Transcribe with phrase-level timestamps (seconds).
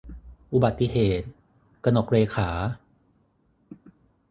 [0.53, 1.27] อุบัติเหตุ-
[1.83, 2.49] กนกเรขา